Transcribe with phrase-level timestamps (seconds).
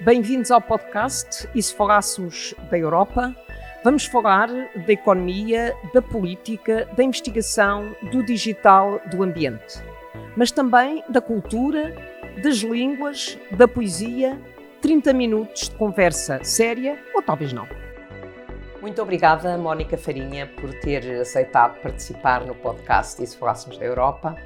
[0.00, 3.34] Bem-vindos ao podcast E se falássemos da Europa?
[3.82, 9.82] Vamos falar da economia, da política, da investigação, do digital, do ambiente.
[10.36, 11.92] Mas também da cultura,
[12.40, 14.38] das línguas, da poesia.
[14.80, 17.66] 30 minutos de conversa séria ou talvez não.
[18.80, 24.36] Muito obrigada, Mónica Farinha, por ter aceitado participar no podcast E se falássemos da Europa.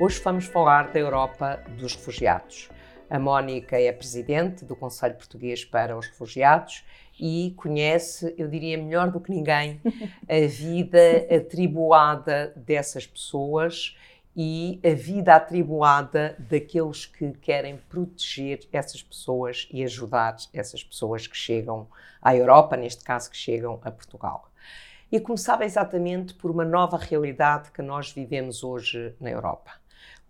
[0.00, 2.68] Hoje vamos falar da Europa dos refugiados.
[3.08, 6.84] A Mónica é presidente do Conselho Português para os Refugiados
[7.18, 9.80] e conhece, eu diria melhor do que ninguém,
[10.28, 13.96] a vida atribuada dessas pessoas
[14.36, 21.36] e a vida atribuada daqueles que querem proteger essas pessoas e ajudar essas pessoas que
[21.36, 21.86] chegam
[22.20, 24.50] à Europa, neste caso que chegam a Portugal.
[25.10, 29.85] E começava exatamente por uma nova realidade que nós vivemos hoje na Europa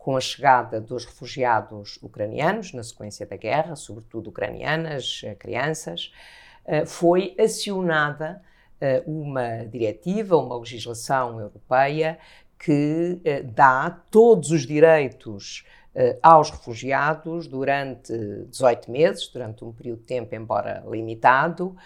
[0.06, 6.12] com a chegada dos refugiados ucranianos, na sequência da guerra, sobretudo ucranianas, eh, crianças,
[6.64, 8.40] eh, foi acionada
[8.80, 12.20] eh, uma diretiva, uma legislação europeia
[12.56, 13.20] que
[13.52, 15.64] dá todos os direitos
[16.22, 18.12] aos refugiados durante
[18.48, 21.76] 18 meses, durante um período de tempo, embora limitado,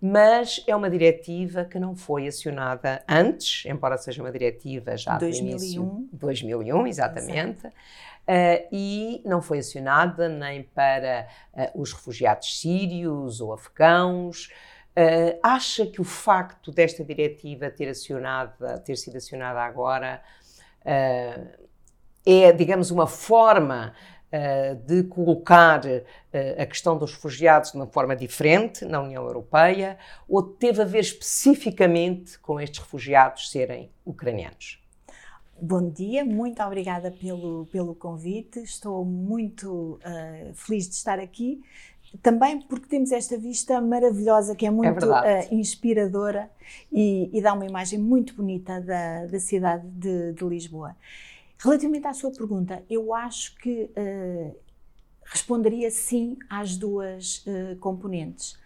[0.00, 5.44] mas é uma diretiva que não foi acionada antes, embora seja uma diretiva já 2001.
[5.44, 7.66] do início 2001, exatamente.
[7.66, 14.50] Uh, e não foi acionada nem para uh, os refugiados sírios ou afegãos.
[14.98, 20.22] Uh, acha que o facto desta diretiva ter, acionada, ter sido acionada agora
[22.26, 23.92] é, digamos, uma forma
[24.86, 29.96] de colocar uh, a questão dos refugiados de uma forma diferente na União Europeia
[30.28, 34.82] ou teve a ver especificamente com estes refugiados serem ucranianos?
[35.60, 38.60] Bom dia, muito obrigada pelo, pelo convite.
[38.60, 41.62] Estou muito uh, feliz de estar aqui.
[42.22, 46.50] Também porque temos esta vista maravilhosa que é muito é inspiradora
[46.92, 50.94] e, e, dá uma imagem muito bonita da, da cidade de, de Lisboa.
[51.58, 54.56] Relativamente à sua pergunta, eu acho que uh,
[55.24, 58.58] responderia sim às duas uh, componentes.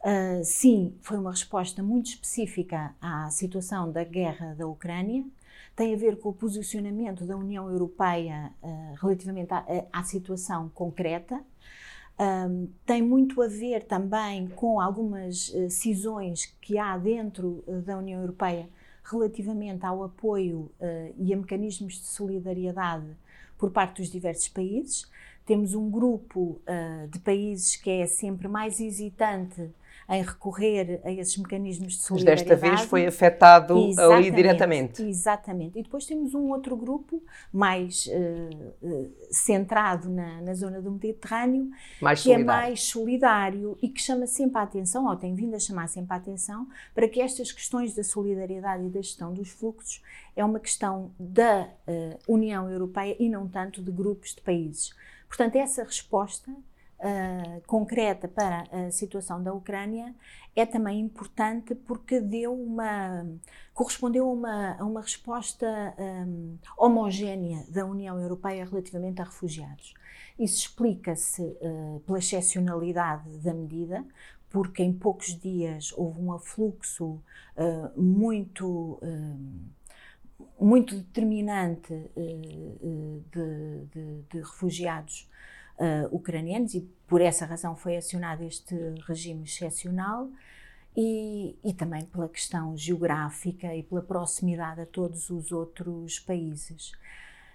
[0.00, 5.24] Uh, sim, foi uma resposta muito específica à situação da guerra da Ucrânia,
[5.76, 8.52] tem a ver com o posicionamento da União Europeia
[9.00, 11.40] relativamente à, à, situação concreta.
[12.18, 18.68] Um, tem muito a ver também com algumas cisões que há dentro da União Europeia
[19.10, 23.06] relativamente ao apoio uh, e a mecanismos de solidariedade
[23.56, 25.10] por parte dos diversos países.
[25.44, 29.70] Temos um grupo uh, de países que é sempre mais hesitante
[30.08, 32.48] em recorrer a esses mecanismos de solidariedade.
[32.48, 33.74] Mas desta vez foi afetado
[34.14, 35.02] ali diretamente.
[35.02, 35.78] Exatamente.
[35.78, 41.70] E depois temos um outro grupo mais uh, centrado na, na, zona do Mediterrâneo,
[42.00, 42.58] mais que é solidário.
[42.58, 46.14] é mais solidário e que chama sempre a atenção, ou tem vindo a chamar sempre
[46.14, 50.02] a atenção, para que estas questões da solidariedade e da gestão dos fluxos
[50.34, 54.94] é uma questão da uh, União Europeia e não tanto de grupos de países.
[55.28, 56.50] Portanto, essa resposta
[56.98, 60.14] uh, concreta para a situação da Ucrânia
[60.54, 63.26] é também importante porque deu uma
[63.72, 65.66] correspondeu a uma, a uma resposta
[65.98, 69.94] um, homogénea da União Europeia relativamente a refugiados.
[70.38, 74.04] Isso explica-se uh, pela excepcionalidade da medida,
[74.50, 77.22] porque em poucos dias houve um afluxo
[77.56, 79.00] uh, muito
[80.60, 82.10] muito determinante
[83.30, 85.28] de, de, de refugiados
[85.78, 88.74] uh, ucranianos e por essa razão foi acionado este
[89.06, 90.28] regime excepcional
[90.96, 96.92] e, e, também pela questão geográfica e pela proximidade a todos os outros países.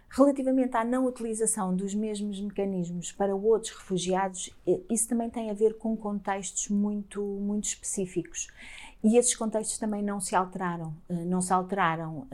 [0.09, 5.53] Relativamente à não utilização dos mesmos mecanismos para outros refugiados, eh, isso também tem a
[5.55, 8.47] ver com contextos muito, muito específicos.
[9.03, 10.95] E esses contextos também não se alteraram.
[11.09, 12.27] Eh, não se alteraram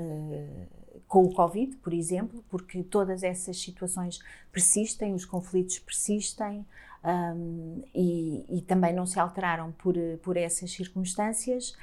[1.10, 4.20] com o Covid, por exemplo, porque todas essas situações
[4.52, 6.64] persistem, os conflitos persistem
[7.04, 11.76] um, e, e, também não se alteraram por, por essas circunstâncias,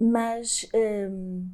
[0.00, 1.46] mas um,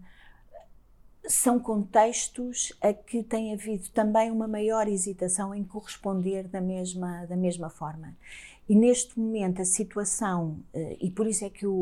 [1.29, 7.37] são contextos a que tem havido também uma maior hesitação em corresponder da mesma, da
[7.37, 8.15] mesma forma.
[8.69, 11.73] E neste momento a situação, eh, e por isso é que o,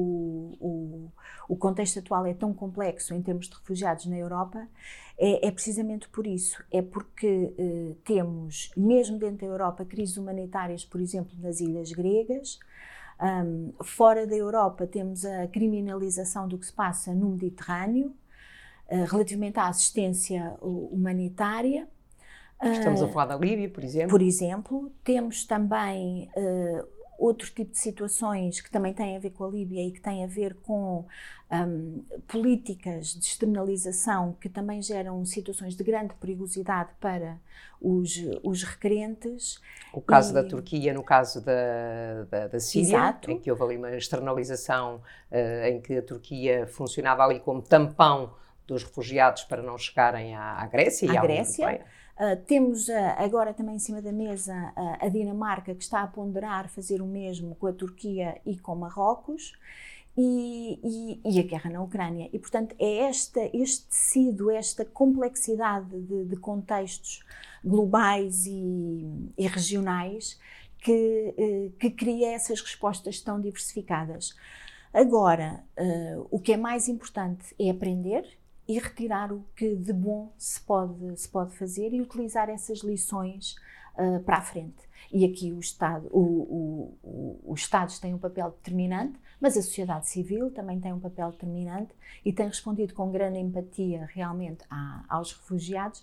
[0.60, 1.10] o,
[1.48, 4.68] o contexto atual é tão complexo em termos de refugiados na Europa,
[5.16, 6.62] é, é precisamente por isso.
[6.70, 12.58] É porque eh, temos, mesmo dentro da Europa, crises humanitárias, por exemplo, nas ilhas gregas.
[13.20, 18.12] Um, fora da Europa temos a criminalização do que se passa no Mediterrâneo,
[18.88, 21.88] relativamente à assistência humanitária.
[22.62, 24.10] Estamos a falar da Líbia, por exemplo.
[24.10, 26.86] Por exemplo, temos também uh,
[27.18, 30.24] outro tipo de situações que também têm a ver com a Líbia e que têm
[30.24, 31.04] a ver com
[31.50, 37.38] um, políticas de externalização que também geram situações de grande perigosidade para
[37.80, 39.60] os, os requerentes.
[39.92, 40.34] O caso e...
[40.34, 43.30] da Turquia, no caso da, da, da Síria, Exato.
[43.30, 48.32] em que houve ali uma externalização uh, em que a Turquia funcionava ali como tampão
[48.66, 51.84] dos refugiados para não chegarem à, à Grécia à e à Grécia.
[52.14, 56.06] Uh, temos uh, agora também em cima da mesa uh, a Dinamarca, que está a
[56.06, 59.52] ponderar fazer o mesmo com a Turquia e com Marrocos.
[60.16, 62.30] E, e, e, a guerra na Ucrânia.
[62.32, 67.24] E, portanto, é esta, este tecido, esta complexidade de, de contextos
[67.64, 70.38] globais e, e regionais
[70.78, 74.36] que, eh, que, cria essas respostas tão diversificadas.
[74.92, 75.64] Agora,
[76.30, 78.24] o que é mais importante é aprender
[78.66, 83.56] e retirar o que de bom se pode, se pode fazer e utilizar essas lições
[83.96, 84.82] uh, para a frente.
[85.12, 89.62] E aqui o Estado, o, o, o, os Estados têm um papel determinante, mas a
[89.62, 91.94] sociedade civil também tem um papel determinante
[92.24, 96.00] e tem respondido com grande empatia realmente a, aos refugiados,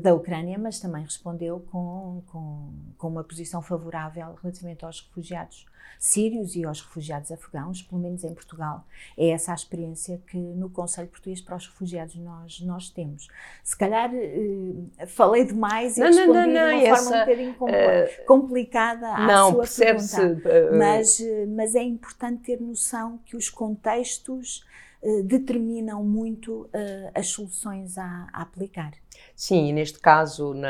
[0.00, 5.66] da Ucrânia, mas também respondeu com, com, com, uma posição favorável relativamente aos refugiados
[6.02, 8.84] sírios e aos refugiados afegãos, pelo menos em Portugal.
[9.16, 13.28] É essa a experiência que no Conselho Português para os Refugiados nós, nós temos.
[13.62, 17.16] Se calhar uh, falei demais e não, respondi não, não, não, de uma essa, forma
[17.16, 21.22] um bocadinho uh, complicada à não, sua pergunta, uh, mas,
[21.54, 24.64] mas é importante ter noção que os contextos
[25.24, 26.68] determinam muito
[27.14, 28.92] as soluções a, a aplicar.
[29.34, 30.68] Sim, e neste caso, na,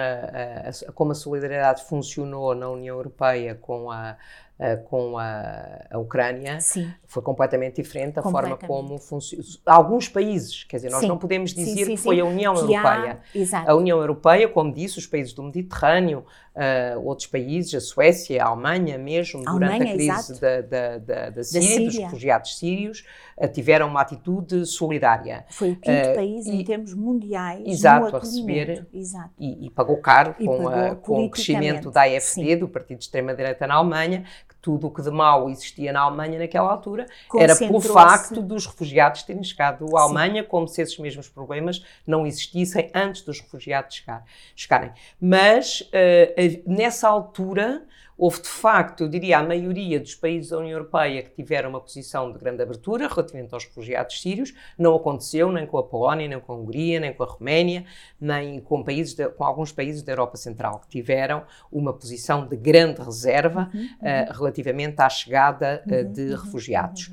[0.88, 4.17] a, como a solidariedade funcionou na União Europeia com a,
[4.62, 6.88] a com a, a Ucrânia, sim.
[7.05, 9.43] foi completamente diferente a forma como funciona.
[9.67, 11.09] Alguns países, quer dizer, nós sim.
[11.09, 13.20] não podemos dizer sim, que foi a União Europeia.
[13.53, 16.25] Há, a União Europeia, como disse, os países do Mediterrâneo,
[16.55, 20.99] uh, outros países, a Suécia, a Alemanha mesmo, a durante Alemanha, a crise da, da,
[20.99, 23.05] da, da, Síria, Síria, dos refugiados sírios,
[23.37, 25.44] uh, tiveram uma atitude solidária.
[25.50, 29.31] Foi o quinto país e, em termos mundiais exato, a receber exato.
[29.38, 33.05] E, e, pagou caro e com, pagou com o crescimento da AFD, do Partido de
[33.05, 34.25] Extrema-Direita na Alemanha,
[34.61, 37.07] tudo o que de mal existia na Alemanha naquela altura
[37.39, 40.49] era pelo facto dos refugiados terem chegado à Alemanha, sim.
[40.49, 44.93] como se esses mesmos problemas não existissem antes dos refugiados chegar, chegarem.
[45.21, 45.89] Mas
[46.67, 47.85] nessa altura
[48.17, 51.81] houve de facto, eu diria, a maioria dos países da União Europeia que tiveram uma
[51.81, 54.55] posição de grande abertura relativamente aos refugiados sírios.
[54.79, 57.85] Não aconteceu nem com a Polónia, nem com a Hungria, nem com a Roménia,
[58.20, 62.56] nem com, países de, com alguns países da Europa Central que tiveram uma posição de
[62.56, 63.82] grande reserva uhum.
[63.82, 67.11] Uh, relativamente à chegada uh, de uhum, refugiados.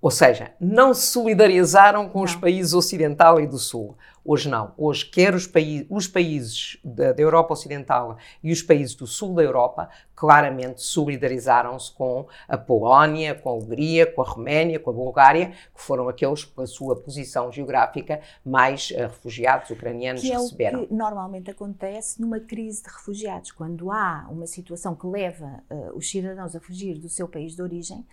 [0.00, 2.24] Ou seja, não se solidarizaram com não.
[2.24, 3.96] os países ocidental e do sul.
[4.28, 4.72] Hoje não.
[4.76, 9.34] Hoje, quer os, paí os países da, da, Europa Ocidental e os países do sul
[9.34, 14.92] da Europa claramente solidarizaram-se com a Polónia, com a Hungria, com a Roménia, com a
[14.92, 20.82] Bulgária, que foram aqueles, pela sua posição geográfica, mais uh, refugiados ucranianos que é receberam.
[20.82, 23.52] O que normalmente acontece numa crise de refugiados.
[23.52, 27.62] Quando há uma situação que leva uh, os cidadãos a fugir do seu país de
[27.62, 28.04] origem,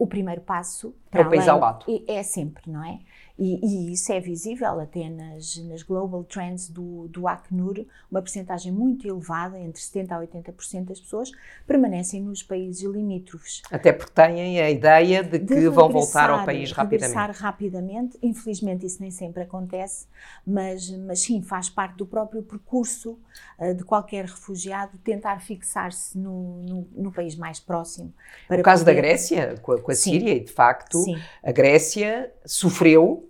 [0.00, 1.78] o primeiro passo para é o país ao.
[2.08, 3.00] É sempre, não é?
[3.40, 8.70] E, e, isso é visível até nas, nas Global Trends do, do Acnur, uma percentagem
[8.70, 11.32] muito elevada, entre 70% a 80% das pessoas,
[11.66, 13.62] permanecem nos países limítrofes.
[13.70, 17.16] Até porque têm a ideia de que de vão voltar ao país rapidamente.
[17.16, 20.06] Regressar rapidamente, infelizmente isso nem sempre acontece,
[20.46, 23.18] mas, mas sim, faz parte do próprio percurso
[23.58, 28.12] uh, de qualquer refugiado tentar fixar-se no, no, no, país mais próximo.
[28.46, 28.96] Para o caso poder...
[28.96, 31.18] da Grécia, com a, com a Síria, e de facto, sim.
[31.42, 33.29] a Grécia sofreu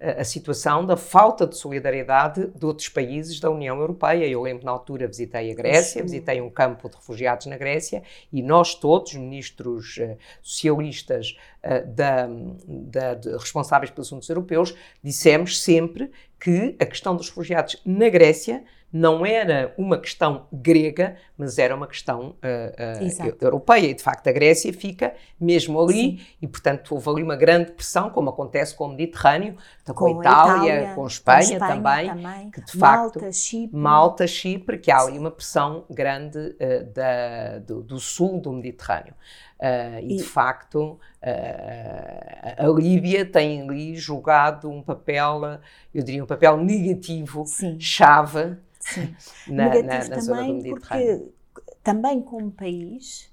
[0.00, 4.26] a, a, situação da falta de solidariedade de outros países da União Europeia.
[4.26, 6.02] Eu lembro na altura visitei a Grécia, Sim.
[6.02, 12.28] visitei um campo de refugiados na Grécia e nós todos, ministros uh, socialistas uh, da,
[12.68, 18.62] da, de, responsáveis pelos assuntos europeus, dissemos sempre que a questão dos refugiados na Grécia
[18.92, 23.88] não era uma questão grega, mas era uma questão uh, uh, europeia.
[23.88, 26.20] E, de facto, a Grécia fica mesmo ali, Sim.
[26.40, 30.10] e, portanto, houve ali uma grande pressão, como acontece com o Mediterrâneo, com, com a
[30.20, 33.76] Itália, Itália, com Espanha, com Espanha também, também, que, de Malta, facto, Chipre.
[33.76, 39.14] Malta, Chipre, que há ali uma pressão grande uh, da, do, do, sul do Mediterrâneo.
[39.58, 45.60] Uh, e, e, de facto, uh, a Líbia tem ali jogado um papel,
[45.94, 47.80] eu diria, um papel negativo, Sim.
[47.80, 49.14] chave, Sim.
[49.48, 51.32] na, Negativo na, na zona do Mediterrâneo.
[51.52, 53.32] Porque também como país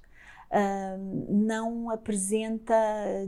[0.50, 2.74] uh, não apresenta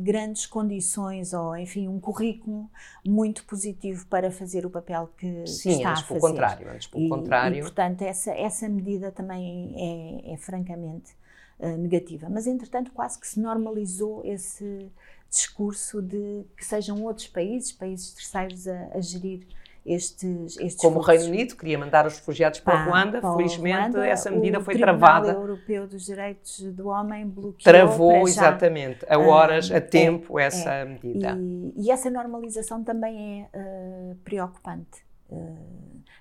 [0.00, 2.71] grandes condições ou, enfim, um currículo
[3.05, 6.21] muito positivo para fazer o papel que, Sim, está antes a fazer.
[6.21, 7.59] contrário, antes pelo e, contrário.
[7.59, 11.15] E, portanto, essa, essa medida também é, é francamente
[11.58, 12.28] uh, negativa.
[12.30, 14.90] Mas, entretanto, quase que se normalizou esse
[15.28, 19.46] discurso de que sejam outros países, países terceiros, a, a gerir
[19.84, 21.14] estes, estes Como fluxos.
[21.14, 24.30] o Reino Unido queria mandar os refugiados para, Para- Ruanda, para o felizmente Ruanda, essa
[24.32, 25.32] medida o foi Tribunal travada.
[25.32, 30.84] Europeu dos Direitos do Homem bloqueou Travou exatamente a horas, Ah, a tempo, essa é.
[30.84, 31.36] medida.
[31.38, 35.36] E, e essa normalização também é eh, preocupante eh,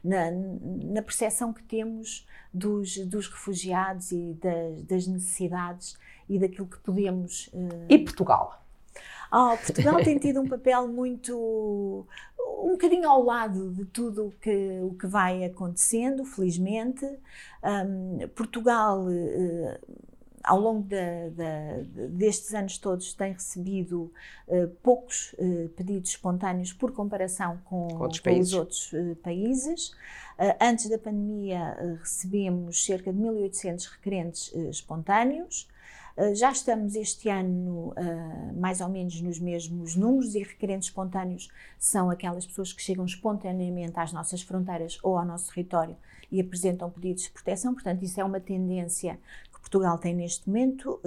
[0.06, 5.98] na, na percepção que temos dos, dos refugiados e das, das necessidades
[6.30, 7.50] e daquilo que podemos.
[7.54, 8.62] eh, E Portugal?
[9.32, 12.08] Ah, Portugal tem tido um papel muito.
[12.64, 17.06] um bocadinho ao lado de tudo o que, o que vai acontecendo, felizmente.
[17.62, 19.80] Ahm, Portugal, eh,
[20.46, 24.12] ao longo da- da- destes anos todos, tem recebido
[24.48, 29.92] eh, poucos eh, pedidos espontâneos por comparação com, Com outros com os outros eh, países.
[30.60, 35.68] Antes da pandemia, recebemos cerca de 1.800 requerentes espontâneos.
[36.18, 41.50] Uh, Já estamos este ano uh, mais ou menos nos mesmos números e requerentes espontâneos
[41.78, 45.96] são aquelas pessoas que chegam espontaneamente às nossas fronteiras ou ao nosso território
[46.32, 47.74] e apresentam pedidos de proteção.
[47.74, 49.20] Portanto, isso é uma tendência
[49.66, 51.00] Portugal tem neste momento.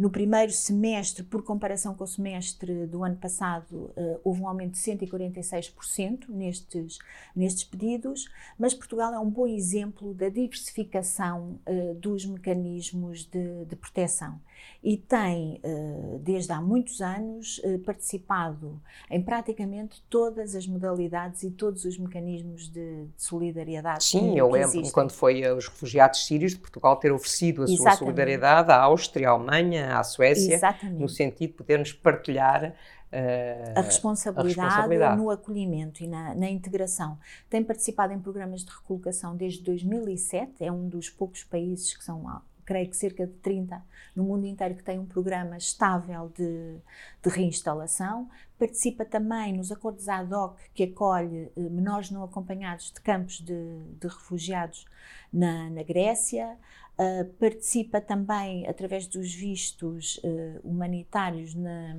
[0.00, 4.72] No primeiro semestre, por comparação com o semestre do ano passado, uh, houve um aumento
[4.72, 6.98] de 146% nestes,
[7.36, 8.24] nestes pedidos,
[8.58, 14.40] mas Portugal é um bom exemplo da diversificação uh, dos mecanismos de, de proteção
[14.82, 21.84] e tem, uh, desde há muitos anos, participado em praticamente todas as modalidades e todos
[21.84, 24.04] os mecanismos de, de solidariedade.
[24.04, 24.92] Sim, eu lembro existem.
[24.92, 27.98] quando foi os refugiados sírios de Portugal ter oferecido a sua Exatamente.
[27.98, 31.00] solidariedade à Áustria, à Alemanha, à Suécia, Exatamente.
[31.00, 32.74] no sentido de podermos partilhar
[33.12, 35.20] eh, a responsabilidade, a responsabilidade.
[35.20, 37.18] no acolhimento e na, na integração.
[37.48, 42.28] Tem participado em programas de recolocação desde 2007, é um dos poucos países que são,
[42.28, 43.82] ah, creio que cerca de 30
[44.14, 46.76] no mundo inteiro que tem um programa estável de,
[47.22, 48.28] de reinstalação.
[48.56, 53.82] Participa também nos acordos ad hoc que acolhe eh, menores não acompanhados de campos de,
[53.98, 54.84] de refugiados
[55.32, 56.56] na, na Grécia.
[57.00, 61.96] Uh, participa também através dos vistos uh, humanitários na,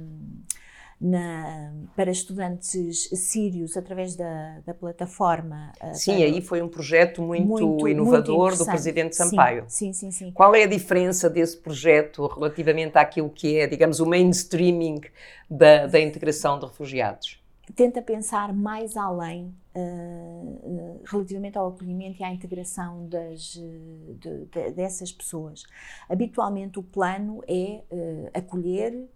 [1.00, 5.72] na, para estudantes sírios através da, da plataforma.
[5.82, 8.70] uh, Sim, para- aí foi um projeto muito, muito inovador do interessante.
[8.70, 9.66] Presidente Sim, Sampaio.
[9.68, 10.32] Sim, sim, sim.
[10.32, 15.02] Qual é a diferença desse projeto relativamente àquilo que é, digamos, o mainstreaming
[15.50, 17.41] da, da integração de refugiados?
[17.76, 24.72] Tenta pensar mais além uh, relativamente ao acolhimento e à integração das, uh, de- de-
[24.72, 25.64] dessas pessoas.
[26.10, 29.08] Habitualmente o plano é uh, acolher,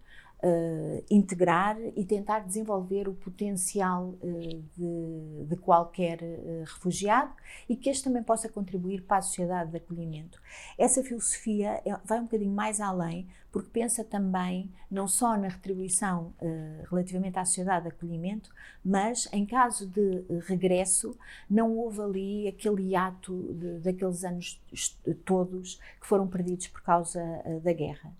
[0.42, 7.32] uh, integrar e tentar desenvolver o potencial uh, de, de qualquer uh, refugiado
[7.68, 10.40] e que este também possa contribuir para a sociedade de acolhimento.
[10.78, 16.34] Essa filosofia é- vai um bocadinho mais além, porque pensa também não só na retribuição
[16.90, 18.50] relativamente à sociedade de acolhimento,
[18.84, 21.16] mas em caso de regresso,
[21.48, 24.60] não houve ali aquele hiato de- daqueles anos
[25.24, 27.22] todos que foram perdidos por causa
[27.62, 28.12] da guerra.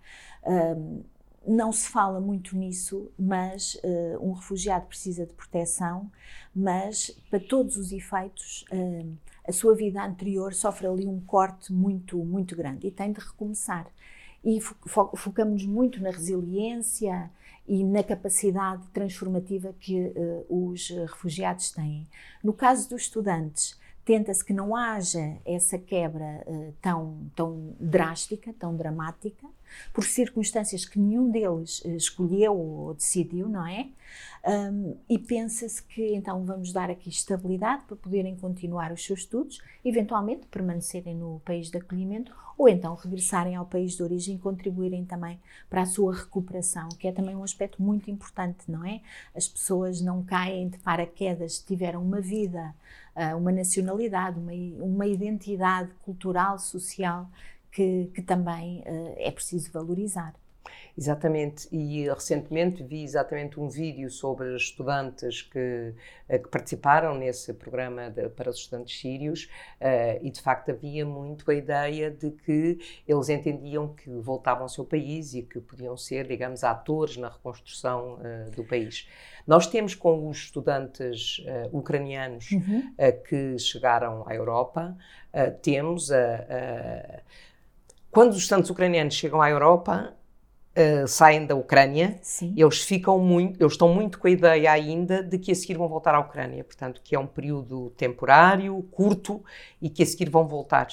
[1.46, 6.10] Não se fala muito nisso, mas eh, um refugiado precisa de proteção,
[6.54, 9.14] mas para todos os efeitos, ahm,
[9.46, 13.86] a sua vida anterior sofre ali um corte muito, muito grande e tem de recomeçar.
[14.44, 17.30] E fo- fo- focamos muito na resiliência
[17.66, 22.06] e na capacidade transformativa que eh, os refugiados têm.
[22.42, 28.76] No caso dos estudantes, tenta-se que não haja essa quebra eh, tão, tão drástica, tão
[28.76, 29.44] dramática,
[29.92, 33.88] por circunstâncias que nenhum deles eh, escolheu ou decidiu, não é?
[34.46, 39.60] Um, e pensa-se que então vamos dar aqui estabilidade para poderem continuar os seus estudos,
[39.84, 45.04] eventualmente permanecerem no país de acolhimento ou então regressarem ao país de origem e contribuírem
[45.04, 49.00] também para a sua recuperação, que é também um aspecto muito importante, não é?
[49.34, 52.74] As pessoas não caem de paraquedas, tiveram uma vida,
[53.14, 54.52] ah, uma nacionalidade, uma,
[54.84, 57.28] uma identidade cultural, social
[57.70, 60.34] que, que também ah, é preciso valorizar.
[60.96, 65.92] Exatamente, e recentemente vi exatamente um vídeo sobre estudantes que,
[66.28, 71.04] eh, que participaram nesse programa de- para os estudantes sírios eh, e de facto havia
[71.04, 75.96] muito a ideia de que eles entendiam que voltavam ao seu país e que podiam
[75.96, 79.06] ser, digamos, atores na reconstrução eh, do país.
[79.46, 82.48] Nós temos com os estudantes eh, ucranianos
[82.96, 84.96] eh, que chegaram à Europa,
[85.60, 86.16] temos a.
[86.48, 87.20] a-
[88.10, 90.14] quando os estudantes ucranianos chegam à Europa,
[90.76, 92.52] eh, saem da Ucrânia, Sim.
[92.54, 95.88] eles ficam muito, eles estão muito com a ideia ainda de que a seguir vão
[95.88, 99.42] voltar à Ucrânia, portanto, que é um período temporário, curto
[99.80, 100.88] e que a seguir vão voltar.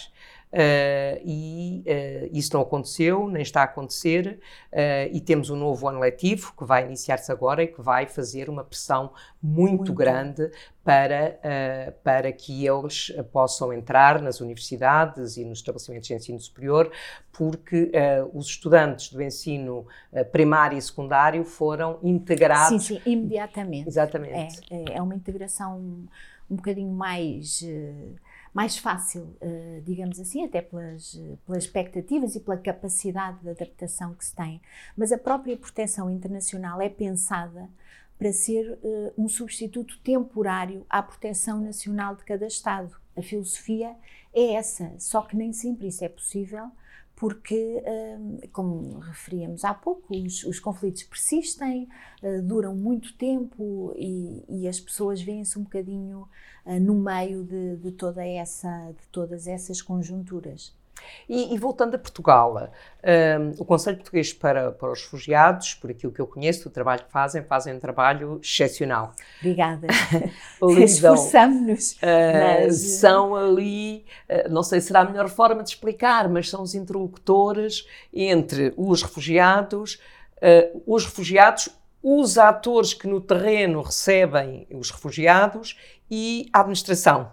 [0.53, 4.39] Uh, e uh, isso não aconteceu, nem está a acontecer,
[4.71, 8.51] uh, e temos um novo ano letivo que vai iniciar-se agora e que vai fazer
[8.51, 9.93] uma pressão muito, muito.
[9.93, 10.51] grande
[10.83, 11.39] para,
[12.03, 16.91] para que eles possam entrar nas universidades e nos estabelecimentos de ensino superior,
[17.31, 17.89] porque
[18.33, 19.87] os estudantes do ensino
[20.33, 22.83] primário e secundário foram integrados.
[22.83, 23.87] Sim, sim, imediatamente.
[23.87, 24.59] Exatamente.
[24.69, 25.79] É, é uma integração
[26.49, 27.63] um bocadinho mais
[28.53, 34.23] mais fácil, uh, digamos assim, até pelas, pelas expectativas e pela capacidade de adaptação que
[34.23, 34.61] se tem.
[34.95, 37.67] Mas a própria proteção internacional é pensada
[38.17, 42.95] para ser uh, um substituto temporário à proteção nacional de cada Estado.
[43.17, 43.95] A filosofia
[44.33, 46.71] é essa, só que nem sempre isso é possível
[47.15, 47.81] porque,
[48.51, 51.87] como referíamos há pouco, os, os conflitos persistem,
[52.21, 56.27] eh, duram muito tempo e, e as pessoas veem-se um bocadinho
[56.65, 60.73] eh, no meio de, de, toda essa, de todas essas conjunturas.
[61.27, 62.69] E, e, voltando a Portugal,
[63.03, 67.03] um, o Conselho Português para, para os Refugiados, por aquilo que eu conheço, o trabalho
[67.03, 69.13] que fazem, fazem um trabalho excepcional.
[69.39, 69.87] Obrigada.
[70.83, 71.93] Esforçamos-nos.
[71.93, 71.97] Uh,
[72.63, 72.77] mas...
[72.99, 76.75] São ali, uh, não sei se será a melhor forma de explicar, mas são os
[76.75, 79.99] interlocutores entre os refugiados,
[80.37, 81.69] uh, os refugiados,
[82.01, 85.77] os atores que no terreno recebem os refugiados
[86.11, 87.31] e a administração.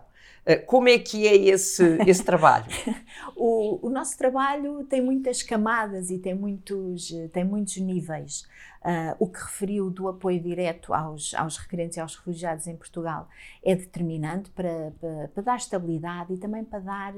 [0.50, 2.66] Eh, como é que é esse, esse trabalho?
[3.36, 8.48] o, o, nosso trabalho tem muitas camadas e tem muitos, tem muitos níveis.
[8.82, 13.28] Uh, o que referiu do apoio direto aos, aos requerentes e aos refugiados em Portugal
[13.62, 17.14] é determinante para, para, para dar estabilidade e também para dar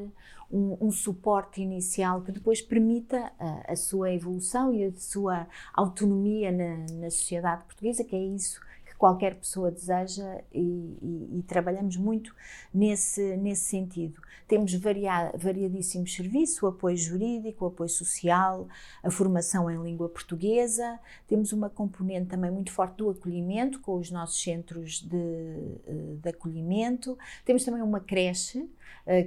[0.50, 6.50] um, um suporte inicial que depois permita a, a, sua evolução e a sua autonomia
[6.50, 8.60] na, na sociedade portuguesa, que é isso
[9.02, 10.60] qualquer pessoa deseja e,
[11.02, 12.32] e, e, trabalhamos muito
[12.72, 14.22] nesse, nesse sentido.
[14.46, 18.68] Temos varia, variadíssimos serviços, o apoio jurídico, o apoio social,
[19.02, 24.08] a formação em língua portuguesa, temos uma componente também muito forte do acolhimento, com os
[24.08, 28.70] nossos centros de, eh, de acolhimento, temos também uma creche,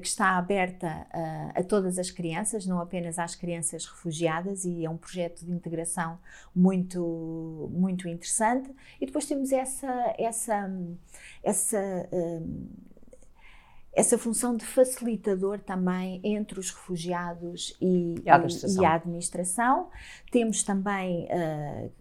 [0.02, 4.90] que está aberta a, a, todas as crianças, não apenas às crianças refugiadas, e é
[4.90, 6.18] um projeto de integração
[6.56, 8.74] muito, muito interessante.
[9.02, 10.72] E depois temos essa, essa,
[11.44, 12.68] essa, um,
[13.96, 18.84] essa função de facilitador também entre os refugiados e, e, a, administração.
[18.84, 19.90] E a administração.
[20.30, 21.92] Temos também uh,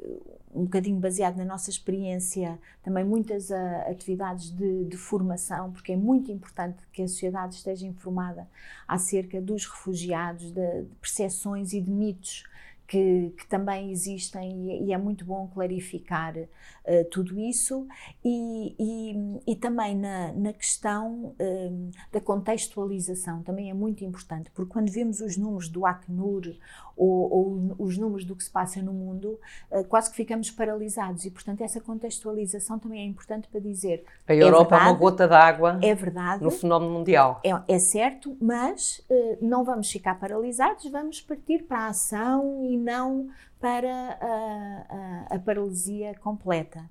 [0.52, 3.54] um bocadinho baseado na nossa experiência, também muitas uh,
[3.88, 8.48] atividades de, de, formação, porque é muito importante que a sociedade esteja informada
[8.88, 12.44] acerca dos refugiados, de, de percepções e de mitos
[12.86, 17.86] que, que, também existem e, é muito bom clarificar uh, tudo isso.
[18.24, 24.72] E, e, e também na, na questão uh, da contextualização também é muito importante porque
[24.72, 26.54] quando vemos os números do Acnur
[26.96, 29.38] ou, ou os números do que se passa no mundo
[29.70, 34.34] uh, quase que ficamos paralisados e portanto essa contextualização também é importante para dizer a
[34.34, 37.40] Europa é, verdade, é uma gota d'água é verdade no fenómeno mundial.
[37.42, 39.04] é, é certo mas
[39.40, 45.38] não vamos ficar paralisados vamos partir para a ação e não para a, a, a
[45.38, 46.90] paralisia completa.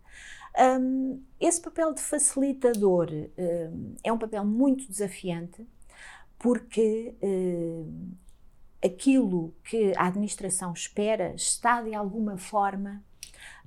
[0.58, 5.67] Um, esse papel de facilitador um, é um papel muito desafiante
[6.38, 8.12] porque um,
[8.84, 13.04] aquilo que a administração espera está de alguma forma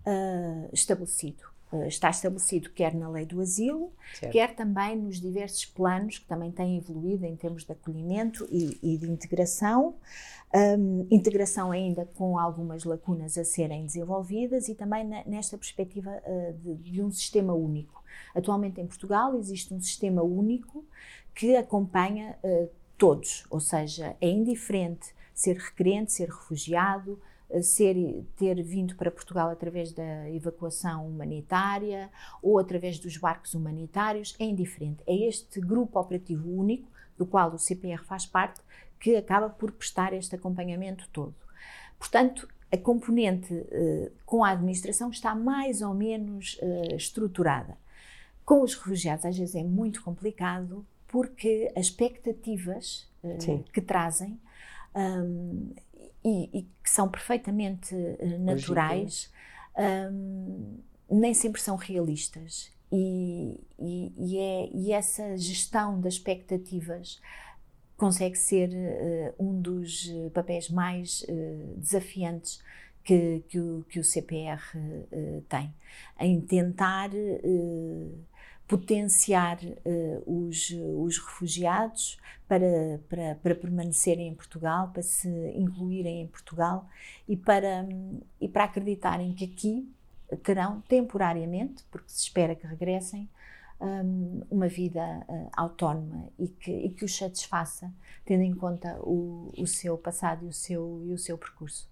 [0.06, 1.55] uh, estabelecido.
[1.72, 4.32] Uh, está estabelecido quer na lei do asilo, certo.
[4.32, 8.96] quer também nos diversos planos que também têm evoluído em termos de acolhimento e, e
[8.96, 9.96] de integração
[10.54, 16.52] um, integração ainda com algumas lacunas a serem desenvolvidas e também na, nesta perspectiva uh,
[16.54, 18.02] de, de, um sistema único.
[18.34, 20.84] Atualmente em Portugal existe um sistema único
[21.34, 27.20] que acompanha uh, todos, ou seja, é indiferente ser requerente, ser refugiado,
[27.62, 32.10] ser, ter vindo para Portugal através da evacuação humanitária
[32.42, 35.02] ou através dos barcos humanitários, é indiferente.
[35.06, 38.60] É este grupo operativo único, do qual o CPR faz parte,
[38.98, 41.34] que acaba por prestar este acompanhamento todo.
[41.98, 47.76] Portanto, a componente uh, com a administração está mais ou menos uh, estruturada.
[48.44, 54.38] Com os refugiados, às vezes é muito complicado porque as expectativas uh, que trazem
[54.94, 55.72] um,
[56.26, 57.94] e, e, que são perfeitamente
[58.40, 59.30] naturais
[60.10, 60.78] um,
[61.10, 62.72] nem sempre são realistas.
[62.90, 67.20] E, e, e, é, e essa gestão das expectativas
[67.96, 72.62] consegue ser uh, um dos eh, papéis mais uh, desafiantes
[73.02, 75.74] que, que, o, que o CPR uh, tem,
[76.20, 77.10] em tentar
[78.66, 86.26] potenciar uh, os, os refugiados para, para, para permanecerem em Portugal, para se incluírem em
[86.26, 86.88] Portugal
[87.28, 87.86] e para,
[88.40, 89.88] e para acreditarem que aqui
[90.42, 93.28] terão temporariamente, porque se espera que regressem,
[93.80, 97.92] um, uma vida uh, autónoma e que, e que os satisfaça,
[98.24, 101.88] tendo em conta o, o seu passado e o seu, e o seu percurso.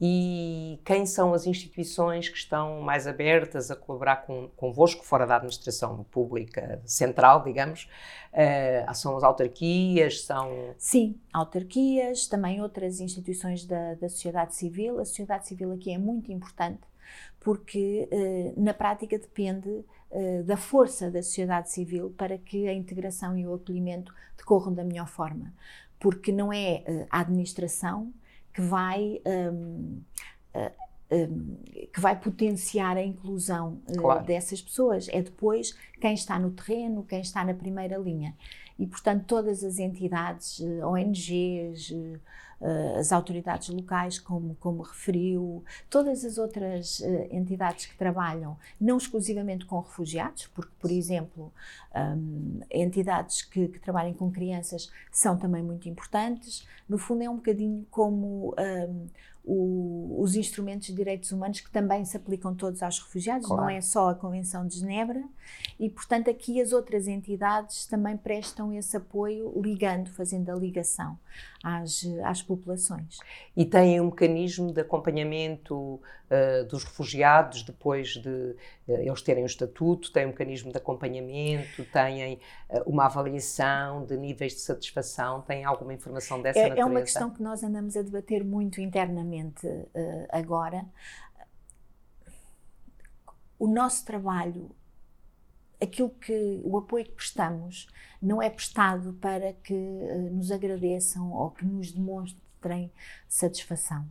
[0.00, 5.36] E quem são as instituições que estão mais abertas a colaborar com, convosco, fora da
[5.36, 7.88] administração pública central, digamos?
[8.32, 10.22] Uh, são as autarquias?
[10.22, 10.74] São...
[10.76, 14.98] Sim, autarquias, também outras instituições da, da sociedade civil.
[14.98, 16.82] A sociedade civil aqui é muito importante
[17.38, 23.38] porque uh, na prática depende uh, da força da sociedade civil para que a integração
[23.38, 25.54] e o acolhimento decorram da melhor forma.
[26.00, 28.12] Porque não é a administração
[28.54, 30.00] que vai, um,
[31.10, 31.56] um,
[31.92, 34.24] que vai potenciar a inclusão uh, claro.
[34.24, 35.08] dessas pessoas.
[35.08, 38.34] É depois quem está no terreno, quem está na primeira linha.
[38.78, 41.92] E, portanto, todas as entidades, uh, ONGs,
[42.98, 47.00] as autoridades locais, como, como referiu, todas as outras
[47.30, 51.52] entidades que trabalham, não exclusivamente com refugiados, porque, por exemplo,
[51.94, 56.66] um, entidades que, que, trabalhem com crianças são também muito importantes.
[56.88, 59.06] No fundo, é um bocadinho como um,
[59.44, 63.62] o, os instrumentos de direitos humanos que também se aplicam todos aos refugiados, claro.
[63.62, 65.22] não é só a Convenção de Genebra,
[65.78, 71.18] e portanto aqui as outras entidades também prestam esse apoio, ligando, fazendo a ligação
[71.62, 73.18] às, às populações.
[73.54, 76.00] E têm um mecanismo de acompanhamento
[76.34, 81.84] uh, dos refugiados depois de uh, eles terem o estatuto, têm um mecanismo de acompanhamento,
[81.86, 86.88] têm uh, uma avaliação de níveis de satisfação, têm alguma informação dessa é, natureza?
[86.88, 89.66] É uma questão que nós andamos a debater muito internamente
[90.30, 90.84] agora.
[93.58, 94.70] O nosso trabalho
[95.80, 97.86] aquilo que o apoio que prestamos
[98.20, 99.74] não é prestado para que
[100.32, 102.90] nos agradeçam ou que nos demonstrem
[103.28, 104.08] satisfação.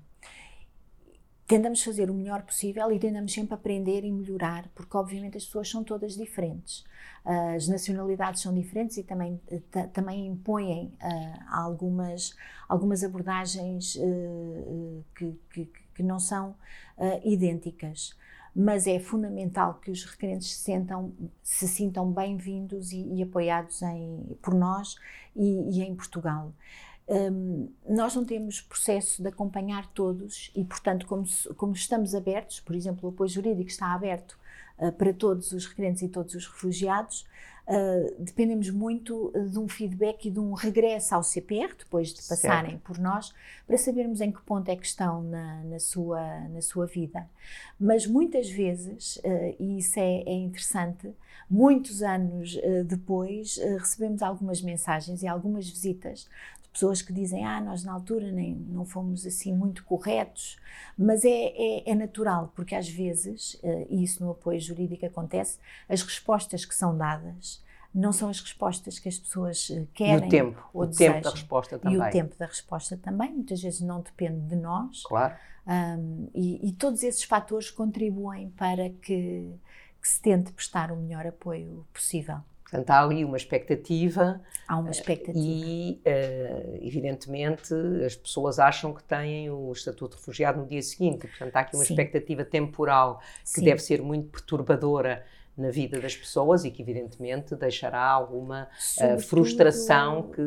[1.53, 5.69] Tentamos fazer o melhor possível e tentamos sempre aprender e melhorar, porque obviamente as pessoas
[5.69, 6.79] são todas diferentes.
[7.23, 10.97] Uh, as nacionalidades são diferentes e também, uh, também impõem
[11.51, 12.35] algumas,
[12.67, 13.99] algumas abordagens
[15.15, 16.55] que, que, que, não são
[17.23, 18.17] idênticas
[18.55, 21.11] mas é fundamental que os requerentes se, sentam,
[21.41, 24.95] se sintam bem-vindos e, e, apoiados em, por nós
[25.35, 26.53] e, e em Portugal.
[27.07, 31.25] Um, nós não temos processo de acompanhar todos e, portanto, como,
[31.57, 34.39] como estamos abertos, por exemplo, o apoio jurídico está aberto
[34.79, 37.25] uh, para todos os requerentes e todos os refugiados,
[37.67, 42.71] uh, dependemos muito de um feedback e de um regresso ao CPR, depois de passarem
[42.71, 42.83] certo.
[42.83, 43.33] por nós,
[43.67, 47.29] para sabermos em que ponto é que estão na, na sua, na sua vida.
[47.77, 51.13] Mas muitas vezes, uh, e isso é, é, interessante,
[51.49, 56.27] muitos anos depois, recebemos algumas mensagens e algumas visitas
[56.73, 60.57] pessoas que dizem, ah, nós na altura nem, não fomos assim muito corretos,
[60.97, 65.59] mas é, é, é natural, porque às vezes, uh, e isso no apoio jurídico acontece,
[65.87, 70.23] as respostas que são dadas não são as respostas que as pessoas eh, querem.
[70.23, 71.13] E o tempo, ou o desejam.
[71.13, 71.97] tempo da resposta também.
[71.97, 75.03] E o tempo da resposta também, muitas vezes não depende de nós.
[75.03, 75.35] Claro.
[75.67, 79.53] Um, e, e, todos esses fatores contribuem para que,
[80.01, 82.39] que se tente prestar o melhor apoio possível.
[82.63, 84.41] Portanto, há ali uma expectativa.
[84.67, 85.37] Há uma expectativa.
[85.37, 87.73] E, uh, evidentemente,
[88.05, 91.27] as pessoas acham que têm o estatuto de refugiado no dia seguinte.
[91.27, 91.93] Portanto, há aqui uma Sim.
[91.93, 93.65] expectativa temporal que Sim.
[93.65, 95.23] deve ser muito perturbadora
[95.55, 100.41] na vida das pessoas e que, evidentemente, deixará alguma uh, frustração que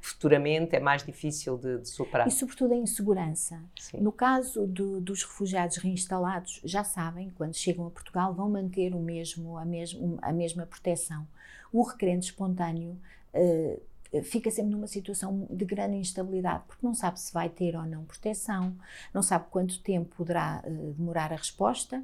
[0.00, 2.26] futuramente é mais difícil de, de superar.
[2.26, 3.62] E, sobretudo, a insegurança.
[3.78, 4.00] Sim.
[4.00, 8.98] No caso do, dos refugiados reinstalados, já sabem, quando chegam a Portugal, vão manter o
[8.98, 11.24] mesmo, a, mesmo, a mesma proteção
[11.72, 12.98] um requerente espontâneo
[13.34, 17.84] uh, fica sempre numa situação de grande instabilidade, porque não sabe se vai ter ou
[17.84, 18.74] não proteção,
[19.12, 22.02] não sabe quanto tempo poderá uh, demorar a resposta,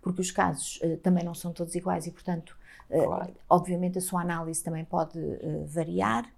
[0.00, 2.56] porque os casos uh, também não são todos iguais e, portanto,
[2.88, 3.34] claro.
[3.50, 5.18] obviamente a sua análise também pode
[5.66, 6.32] variar.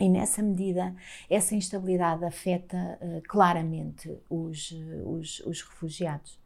[0.00, 0.96] E nessa medida,
[1.28, 2.98] essa instabilidade afeta
[3.28, 6.41] claramente os, os, os refugiados.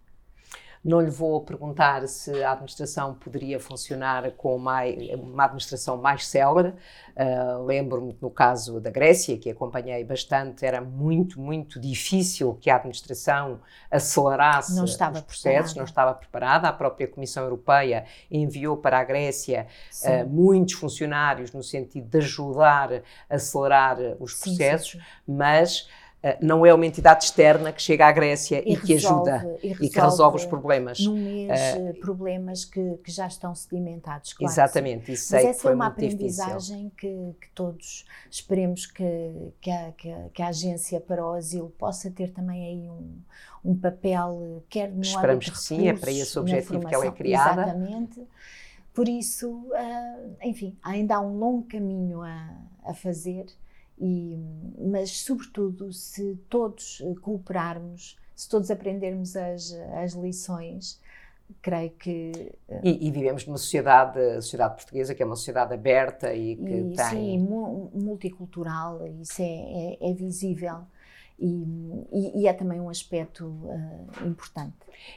[0.86, 6.68] Não lhe vou perguntar se a administração poderia funcionar com mais, uma administração mais célere.
[7.16, 12.76] Uh, Lembro-me no caso da Grécia, que acompanhei bastante, era muito, muito difícil que a
[12.76, 13.58] administração
[13.90, 15.74] acelerasse os processos, preparada.
[15.74, 16.68] não estava preparada.
[16.68, 19.66] A própria Comissão Europeia enviou para a Grécia
[20.04, 25.34] uh, muitos funcionários no sentido de ajudar a acelerar os processos, sim, sim, sim.
[25.36, 25.88] mas
[26.40, 29.72] não é uma entidade externa que chega à Grécia e, e que resolve, ajuda e,
[29.72, 30.98] e, que resolve os problemas.
[31.00, 34.52] Num mês, uh, problemas que, que, já estão sedimentados, claro.
[34.52, 39.92] Exatamente, isso Mas essa foi é uma aprendizagem que, que, todos esperemos que, que a,
[40.32, 43.20] que, a, Agência para o Asilo possa ter também aí um,
[43.64, 47.62] um papel, quer no Esperamos que sim, é para esse objetivo que ela é criada.
[47.62, 48.26] Exatamente.
[48.94, 52.50] Por isso, uh, enfim, ainda há um longo caminho a,
[52.84, 53.46] a fazer
[53.98, 54.38] e,
[54.78, 61.00] mas, sobretudo, se todos eh, cooperarmos, se todos aprendermos as, as lições,
[61.62, 62.52] creio que.
[62.68, 66.62] Eh, e, e, vivemos numa sociedade, sociedade portuguesa que é uma sociedade aberta e que
[66.62, 67.06] e, tem.
[67.06, 67.38] Sim,
[67.94, 70.80] multicultural, isso é, é, é visível.
[71.38, 74.74] E, e, é também um aspecto uh, importante.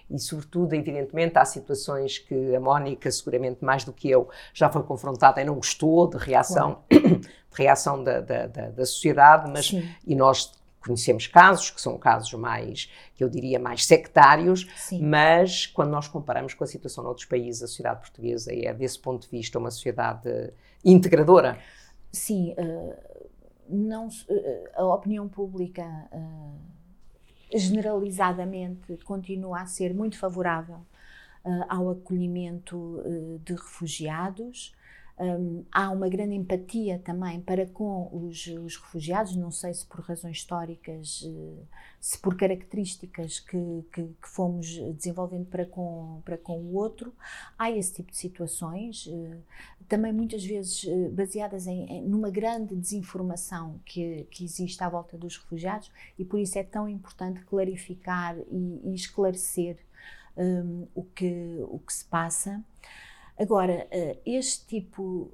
[0.09, 4.83] E, sobretudo, evidentemente, há situações que a Mónica, seguramente mais do que eu, já foi
[4.83, 7.19] confrontada e não gostou de reação, claro.
[7.19, 9.89] de reação da, da, da, da sociedade, mas Sim.
[10.05, 10.51] e nós
[10.81, 15.01] conhecemos casos que são casos mais, que eu diria, mais sectários, Sim.
[15.01, 19.23] mas quando nós comparamos com a situação noutros países, a sociedade portuguesa é, desse ponto
[19.23, 20.51] de vista, uma sociedade
[20.83, 21.57] integradora.
[22.11, 22.95] Sim, uh,
[23.69, 30.79] não, eh, a opinião pública uh, generalizadamente continua a ser muito favorável
[31.69, 33.01] ao acolhimento
[33.43, 34.75] de refugiados.
[35.19, 39.99] Um, há uma grande empatia também para com os, os, refugiados, não sei se por
[39.99, 41.27] razões históricas,
[41.99, 47.13] se por características que, que, que, fomos desenvolvendo para com, para com o outro.
[47.57, 49.09] Há esse tipo de situações
[49.89, 55.35] também muitas vezes eh, baseadas em, numa grande desinformação que, que existe à volta dos
[55.35, 59.77] refugiados e por isso é tão importante clarificar e, e esclarecer
[60.37, 62.63] um, o, que, o que se passa.
[63.39, 65.31] Agora, uh, este tipo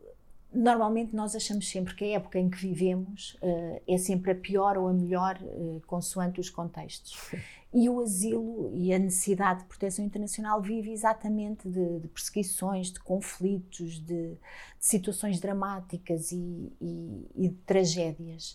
[0.55, 4.77] normalmente nós achamos sempre que a época em que vivemos uh, é sempre a pior
[4.77, 7.31] ou a melhor, uh, consoante os contextos.
[7.73, 13.01] E o asilo e a necessidade de proteção internacional vive exatamente de, de perseguições, de
[13.01, 14.37] conflitos, de, de
[14.79, 18.53] situações dramáticas e, e, e, de tragédias,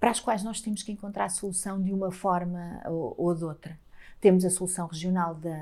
[0.00, 3.44] para as quais nós temos que encontrar a solução de uma forma ou, ou de
[3.44, 3.78] outra.
[4.20, 5.58] Temos a solução regional da,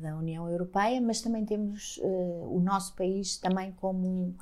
[0.00, 4.34] da União Europeia, mas também temos uh, o nosso país também como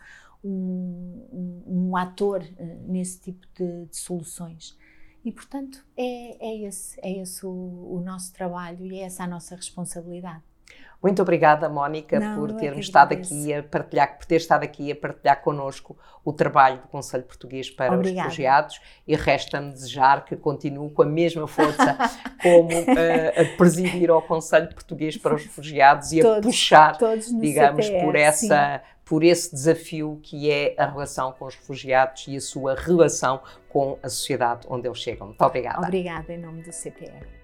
[0.42, 4.78] um, um, um, ator uh, nesse tipo de, de soluções.
[5.24, 9.26] E, portanto, é, é esse, é esse o, o nosso trabalho e é essa a
[9.26, 10.42] nossa responsabilidade.
[11.02, 14.96] Muito obrigada, Mónica, Não, por termos estado aqui a partilhar, por ter estado aqui a
[14.96, 18.18] partilhar connosco o trabalho do Conselho Português para Obrigada.
[18.18, 21.96] os Refugiados e resta-me desejar que continue com a mesma força
[22.42, 26.98] como uh, a presidir ao Conselho Português para os Refugiados e todos, a puxar,
[27.40, 32.36] digamos, CPR, por essa por esse desafio que é a relação com os refugiados e
[32.36, 35.26] a sua relação com a sociedade onde eles chegam.
[35.26, 35.80] Muito obrigada.
[35.80, 37.39] Obrigada em nome do CPR.